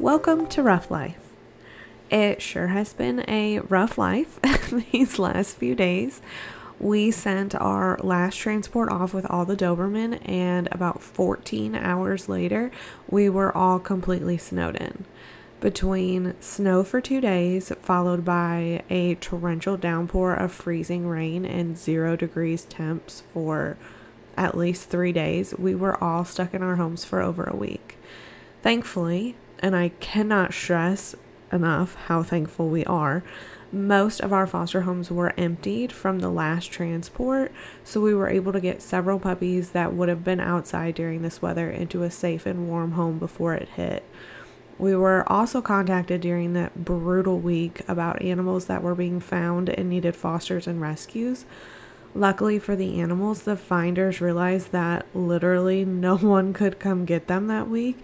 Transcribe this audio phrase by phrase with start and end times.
[0.00, 1.18] Welcome to Ruff Life.
[2.10, 4.40] It sure has been a rough life
[4.92, 6.22] these last few days.
[6.78, 12.70] We sent our last transport off with all the Doberman, and about 14 hours later,
[13.10, 15.04] we were all completely snowed in.
[15.60, 22.16] Between snow for two days, followed by a torrential downpour of freezing rain and zero
[22.16, 23.76] degrees temps for
[24.34, 27.98] at least three days, we were all stuck in our homes for over a week.
[28.62, 31.14] Thankfully, and I cannot stress
[31.52, 33.22] enough how thankful we are.
[33.72, 37.52] Most of our foster homes were emptied from the last transport,
[37.84, 41.40] so we were able to get several puppies that would have been outside during this
[41.40, 44.02] weather into a safe and warm home before it hit.
[44.76, 49.88] We were also contacted during that brutal week about animals that were being found and
[49.88, 51.44] needed fosters and rescues.
[52.12, 57.46] Luckily for the animals, the finders realized that literally no one could come get them
[57.46, 58.02] that week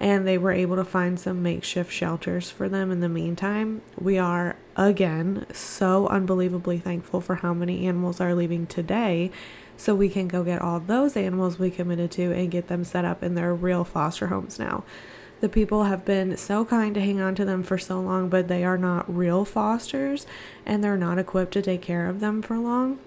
[0.00, 3.82] and they were able to find some makeshift shelters for them in the meantime.
[3.98, 9.30] We are, again, so unbelievably thankful for how many animals are leaving today
[9.76, 13.04] so we can go get all those animals we committed to and get them set
[13.04, 14.84] up in their real foster homes now.
[15.40, 18.48] The people have been so kind to hang on to them for so long, but
[18.48, 20.26] they are not real fosters
[20.64, 22.98] and they're not equipped to take care of them for long.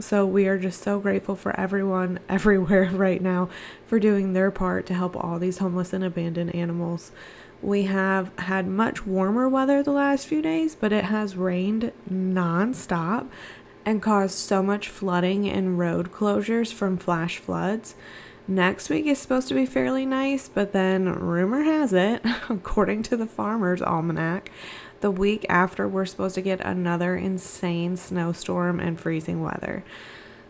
[0.00, 3.48] So we are just so grateful for everyone everywhere right now
[3.86, 7.10] for doing their part to help all these homeless and abandoned animals.
[7.60, 13.26] We have had much warmer weather the last few days, but it has rained nonstop
[13.84, 17.96] and caused so much flooding and road closures from flash floods.
[18.50, 23.16] Next week is supposed to be fairly nice, but then rumor has it, according to
[23.16, 24.50] the Farmer's Almanac,
[25.00, 29.84] the week after, we're supposed to get another insane snowstorm and freezing weather.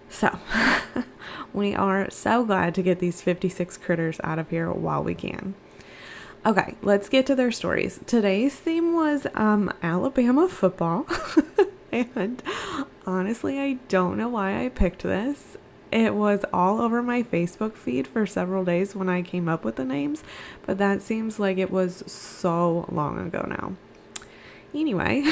[0.08, 0.38] So,
[1.52, 5.54] we are so glad to get these 56 critters out of here while we can.
[6.46, 7.98] Okay, let's get to their stories.
[8.06, 11.04] Today's theme was um, Alabama football.
[11.92, 12.42] and
[13.06, 15.58] honestly, I don't know why I picked this.
[15.90, 19.76] It was all over my Facebook feed for several days when I came up with
[19.76, 20.22] the names,
[20.66, 23.74] but that seems like it was so long ago now.
[24.74, 25.24] Anyway,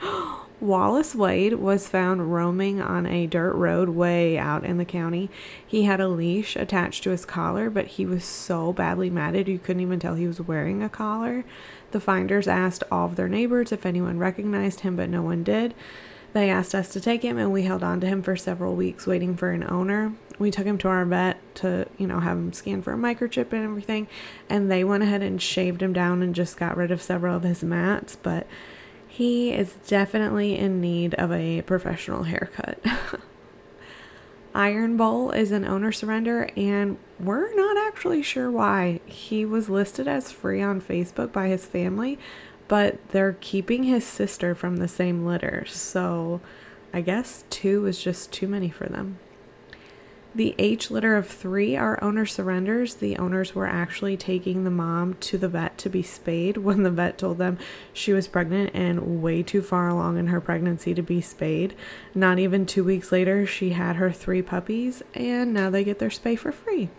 [0.60, 5.30] Wallace Wade was found roaming on a dirt road way out in the county.
[5.64, 9.58] He had a leash attached to his collar, but he was so badly matted you
[9.58, 11.44] couldn't even tell he was wearing a collar.
[11.90, 15.74] The finders asked all of their neighbors if anyone recognized him, but no one did.
[16.32, 19.06] They asked us to take him, and we held on to him for several weeks
[19.06, 20.12] waiting for an owner.
[20.38, 23.52] We took him to our vet to, you know, have him scanned for a microchip
[23.52, 24.08] and everything,
[24.48, 27.42] and they went ahead and shaved him down and just got rid of several of
[27.42, 28.46] his mats, but
[29.08, 32.78] he is definitely in need of a professional haircut.
[34.54, 39.00] Iron Bowl is an owner surrender, and we're not actually sure why.
[39.06, 42.18] He was listed as free on Facebook by his family,
[42.68, 45.64] but they're keeping his sister from the same litter.
[45.66, 46.40] So
[46.92, 49.18] I guess two is just too many for them.
[50.34, 52.94] The H litter of three, our owner surrenders.
[52.96, 56.90] The owners were actually taking the mom to the vet to be spayed when the
[56.90, 57.58] vet told them
[57.92, 61.74] she was pregnant and way too far along in her pregnancy to be spayed.
[62.14, 66.10] Not even two weeks later, she had her three puppies, and now they get their
[66.10, 66.90] spay for free.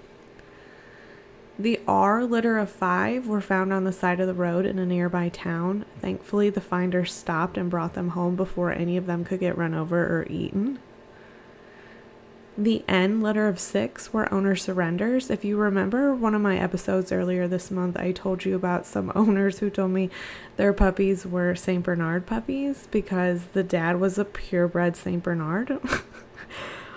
[1.60, 4.86] The R litter of five were found on the side of the road in a
[4.86, 5.84] nearby town.
[6.00, 9.74] Thankfully, the finder stopped and brought them home before any of them could get run
[9.74, 10.80] over or eaten.
[12.58, 15.30] The N litter of six were owner surrenders.
[15.30, 19.12] If you remember one of my episodes earlier this month, I told you about some
[19.16, 20.10] owners who told me
[20.56, 21.84] their puppies were St.
[21.84, 25.22] Bernard puppies because the dad was a purebred St.
[25.22, 25.78] Bernard.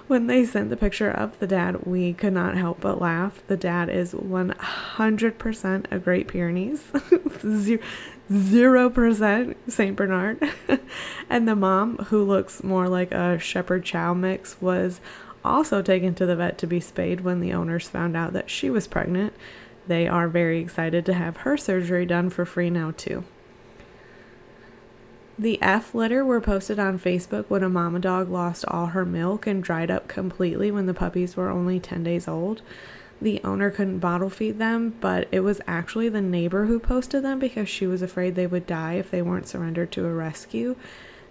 [0.07, 3.43] when they sent the picture of the dad, we could not help but laugh.
[3.47, 6.83] The dad is 100% a Great Pyrenees,
[8.31, 9.97] 0% St.
[9.97, 10.51] Bernard.
[11.31, 15.01] and the mom, who looks more like a Shepherd Chow mix, was
[15.45, 18.71] also taken to the vet to be spayed when the owners found out that she
[18.71, 19.33] was pregnant.
[19.87, 23.25] They are very excited to have her surgery done for free now, too.
[25.43, 29.45] The F litter were posted on Facebook when a mama dog lost all her milk
[29.45, 32.63] and dried up completely when the puppies were only 10 days old.
[33.21, 37.41] The owner couldn't bottle feed them, but it was actually the neighbor who posted them
[37.41, 40.77] because she was afraid they would die if they weren't surrendered to a rescue.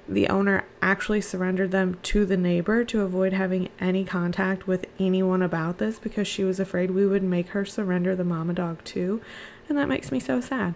[0.09, 5.41] The owner actually surrendered them to the neighbor to avoid having any contact with anyone
[5.41, 9.21] about this because she was afraid we would make her surrender the mama dog too,
[9.69, 10.75] and that makes me so sad.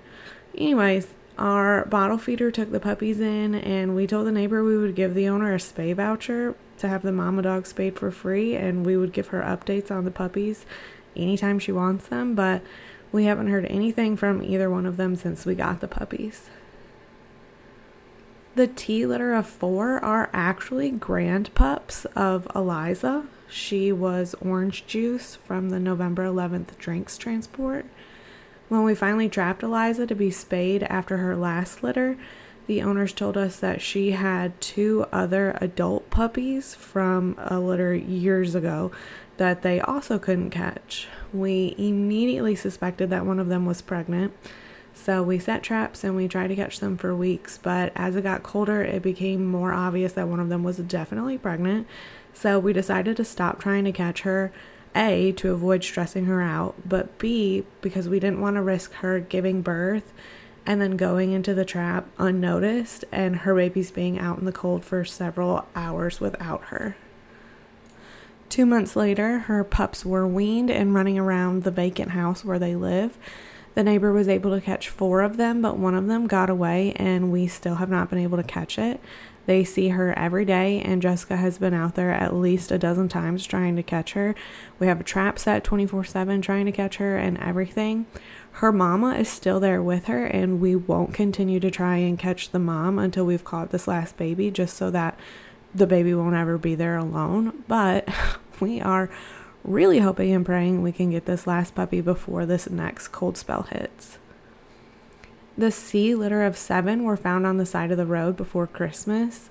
[0.58, 4.96] Anyways, our bottle feeder took the puppies in, and we told the neighbor we would
[4.96, 8.86] give the owner a spay voucher to have the mama dog spayed for free, and
[8.86, 10.66] we would give her updates on the puppies
[11.16, 12.36] anytime she wants them.
[12.36, 12.62] But
[13.16, 16.50] We haven't heard anything from either one of them since we got the puppies.
[18.56, 23.26] The T litter of four are actually grand pups of Eliza.
[23.48, 27.86] She was orange juice from the November 11th drinks transport.
[28.68, 32.18] When we finally trapped Eliza to be spayed after her last litter,
[32.68, 38.56] the owners told us that she had two other adult puppies from a litter years
[38.56, 38.92] ago
[39.38, 41.08] that they also couldn't catch.
[41.32, 44.34] We immediately suspected that one of them was pregnant.
[44.96, 48.24] So we set traps and we tried to catch them for weeks, but as it
[48.24, 51.86] got colder, it became more obvious that one of them was definitely pregnant.
[52.34, 54.52] So we decided to stop trying to catch her,
[54.96, 59.20] A, to avoid stressing her out, but B, because we didn't want to risk her
[59.20, 60.14] giving birth
[60.66, 64.84] and then going into the trap unnoticed and her babies being out in the cold
[64.84, 66.96] for several hours without her.
[68.50, 72.76] Two months later, her pups were weaned and running around the vacant house where they
[72.76, 73.18] live.
[73.76, 76.94] The neighbor was able to catch four of them, but one of them got away,
[76.96, 79.02] and we still have not been able to catch it.
[79.48, 83.10] They see her every day, and Jessica has been out there at least a dozen
[83.10, 84.34] times trying to catch her.
[84.80, 88.06] We have a trap set 24 7 trying to catch her and everything.
[88.54, 92.52] Her mama is still there with her, and we won't continue to try and catch
[92.52, 95.20] the mom until we've caught this last baby, just so that
[95.76, 97.64] the baby won't ever be there alone.
[97.68, 98.08] But
[98.62, 99.10] we are
[99.66, 103.64] really hoping and praying we can get this last puppy before this next cold spell
[103.64, 104.18] hits.
[105.58, 109.50] The C litter of seven were found on the side of the road before Christmas.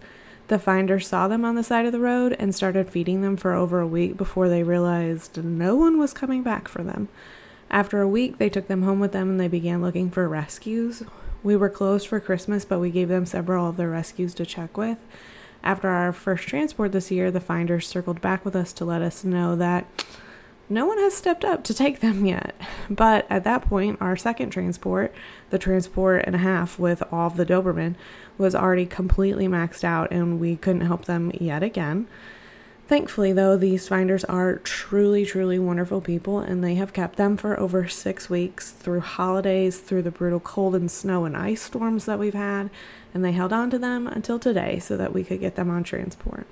[0.49, 3.55] The finder saw them on the side of the road and started feeding them for
[3.55, 7.09] over a week before they realized no one was coming back for them.
[7.71, 11.03] After a week, they took them home with them and they began looking for rescues.
[11.43, 14.77] We were closed for Christmas, but we gave them several of their rescues to check
[14.77, 14.99] with.
[15.65, 19.25] After our first transport this year, the finders circled back with us to let us
[19.25, 19.87] know that
[20.69, 22.55] no one has stepped up to take them yet.
[22.91, 25.15] But at that point, our second transport,
[25.49, 27.95] the transport and a half with all of the Doberman,
[28.37, 32.09] was already completely maxed out and we couldn't help them yet again.
[32.87, 37.59] Thankfully, though, these finders are truly, truly wonderful people, and they have kept them for
[37.59, 42.19] over six weeks through holidays, through the brutal cold and snow and ice storms that
[42.19, 42.69] we've had,
[43.15, 45.83] and they held on to them until today so that we could get them on
[45.83, 46.47] transport.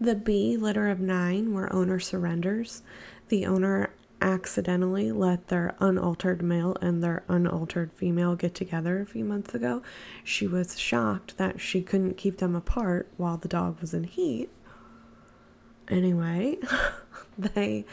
[0.00, 2.84] The B litter of nine were owner surrenders.
[3.28, 3.90] The owner
[4.22, 9.82] accidentally let their unaltered male and their unaltered female get together a few months ago.
[10.22, 14.48] She was shocked that she couldn't keep them apart while the dog was in heat
[15.88, 16.58] Anyway,
[17.38, 17.84] they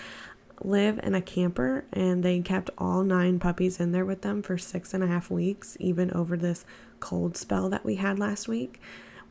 [0.63, 4.57] live in a camper and they kept all nine puppies in there with them for
[4.57, 6.65] six and a half weeks, even over this
[6.99, 8.79] cold spell that we had last week.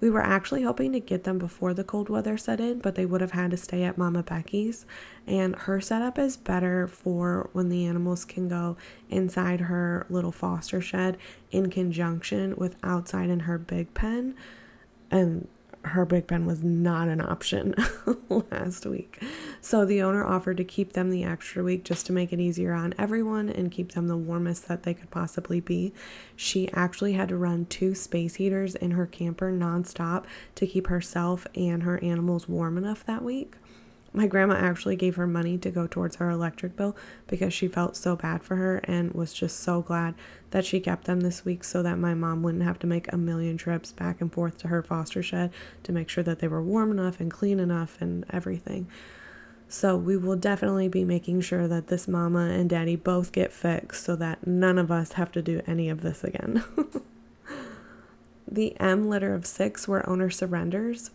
[0.03, 3.07] We were actually hoping to get them before the cold weather set in, but they
[3.07, 4.85] would have had to stay at Mama Becky's.
[5.29, 8.77] And her setup is better for when the animals can go
[9.09, 11.19] inside her little foster shed
[11.53, 14.35] in conjunction with outside in her big pen.
[15.09, 15.47] And
[15.85, 17.75] her big pen was not an option
[18.51, 19.23] last week.
[19.61, 22.73] So the owner offered to keep them the extra week just to make it easier
[22.73, 25.93] on everyone and keep them the warmest that they could possibly be.
[26.37, 30.25] She actually had to run two space heaters in her camper nonstop
[30.55, 33.57] to keep herself and her animals warm enough that week.
[34.15, 36.95] My grandma actually gave her money to go towards her electric bill
[37.27, 40.15] because she felt so bad for her and was just so glad
[40.51, 43.17] that she kept them this week so that my mom wouldn't have to make a
[43.17, 45.51] million trips back and forth to her foster shed
[45.83, 48.87] to make sure that they were warm enough and clean enough and everything.
[49.67, 54.05] So we will definitely be making sure that this mama and daddy both get fixed
[54.05, 56.63] so that none of us have to do any of this again.
[58.47, 61.11] the M litter of six were owner surrenders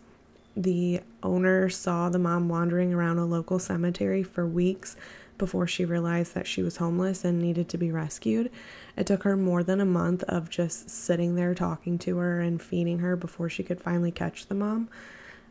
[0.62, 4.96] the owner saw the mom wandering around a local cemetery for weeks
[5.38, 8.50] before she realized that she was homeless and needed to be rescued.
[8.96, 12.60] It took her more than a month of just sitting there talking to her and
[12.60, 14.88] feeding her before she could finally catch the mom.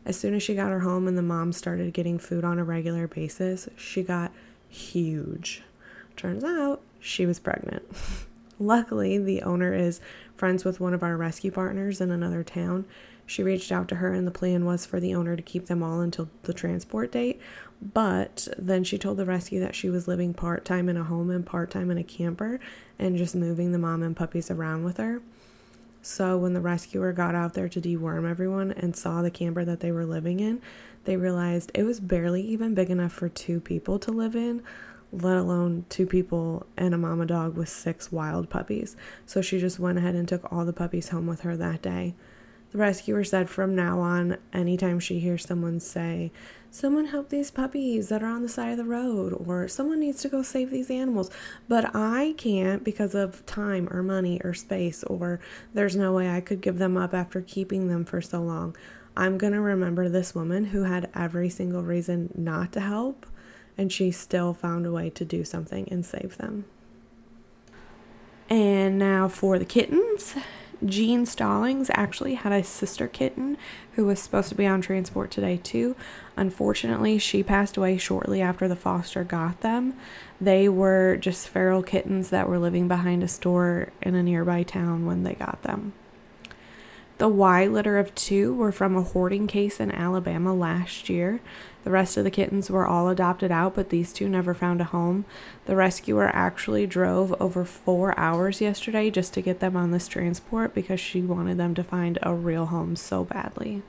[0.04, 2.64] As soon as she got her home and the mom started getting food on a
[2.64, 4.30] regular basis, she got
[4.68, 5.62] huge.
[6.16, 7.84] Turns out she was pregnant.
[8.58, 10.00] Luckily, the owner is
[10.36, 12.84] friends with one of our rescue partners in another town,
[13.28, 15.82] she reached out to her, and the plan was for the owner to keep them
[15.82, 17.38] all until the transport date.
[17.80, 21.28] But then she told the rescue that she was living part time in a home
[21.28, 22.58] and part time in a camper
[22.98, 25.20] and just moving the mom and puppies around with her.
[26.00, 29.80] So when the rescuer got out there to deworm everyone and saw the camper that
[29.80, 30.62] they were living in,
[31.04, 34.62] they realized it was barely even big enough for two people to live in,
[35.12, 38.96] let alone two people and a mama dog with six wild puppies.
[39.26, 42.14] So she just went ahead and took all the puppies home with her that day
[42.70, 46.30] The rescuer said from now on, anytime she hears someone say,
[46.70, 50.20] Someone help these puppies that are on the side of the road, or someone needs
[50.20, 51.30] to go save these animals,
[51.66, 55.40] but I can't because of time or money or space, or
[55.72, 58.76] there's no way I could give them up after keeping them for so long.
[59.16, 63.24] I'm going to remember this woman who had every single reason not to help,
[63.78, 66.66] and she still found a way to do something and save them.
[68.50, 70.34] And now for the kittens.
[70.84, 73.56] Gene Stallings actually had a sister kitten
[73.92, 75.96] who was supposed to be on transport today, too.
[76.36, 79.94] Unfortunately, she passed away shortly after the foster got them.
[80.40, 85.04] They were just feral kittens that were living behind a store in a nearby town
[85.04, 85.94] when they got them.
[87.18, 91.40] The Y litter of two were from a hoarding case in Alabama last year.
[91.82, 94.84] The rest of the kittens were all adopted out, but these two never found a
[94.84, 95.24] home.
[95.66, 100.74] The rescuer actually drove over four hours yesterday just to get them on this transport
[100.74, 103.82] because she wanted them to find a real home so badly.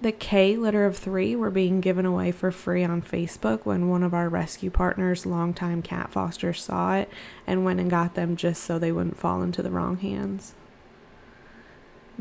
[0.00, 4.02] The K litter of three were being given away for free on Facebook when one
[4.02, 7.10] of our rescue partners, longtime cat fosters, saw it
[7.46, 10.54] and went and got them just so they wouldn't fall into the wrong hands.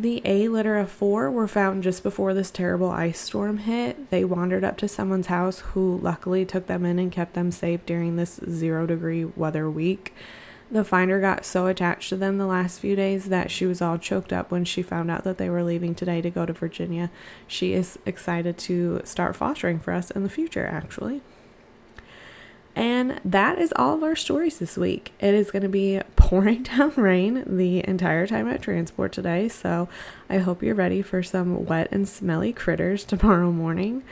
[0.02, 4.10] The A litter of four were found just before this terrible ice storm hit.
[4.10, 7.86] They wandered up to someone's house who luckily took them in and kept them safe
[7.86, 10.16] during this zero degree weather week.
[10.72, 14.00] The finder got so attached to them the last few days that she was all
[14.00, 17.12] choked up when she found out that they were leaving today to go to Virginia.
[17.46, 21.22] She is excited to start fostering for us in the future, actually.
[22.76, 25.12] And that is all of our stories this week.
[25.20, 29.90] It is going to be pouring down rain the entire time at transport today, so
[30.30, 34.04] I hope you're ready for some wet and smelly critters tomorrow morning.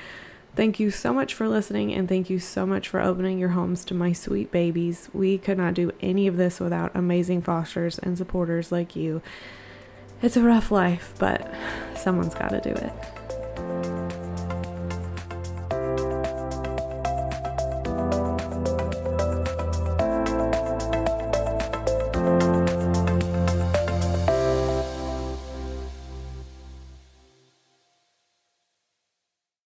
[0.56, 3.86] Thank you so much for listening, and thank you so much for opening your homes
[3.86, 5.10] to my sweet babies.
[5.14, 9.22] We could not do any of this without amazing fosters and supporters like you.
[10.22, 11.50] It's a rough life, but
[11.96, 13.39] someone's got to do it.